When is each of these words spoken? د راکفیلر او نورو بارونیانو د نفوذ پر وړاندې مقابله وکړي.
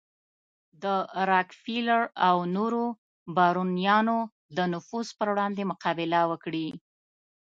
د 0.83 0.85
راکفیلر 1.31 2.01
او 2.27 2.37
نورو 2.55 2.83
بارونیانو 3.37 4.17
د 4.57 4.59
نفوذ 4.73 5.07
پر 5.17 5.27
وړاندې 5.31 5.69
مقابله 5.71 6.19
وکړي. 6.31 6.67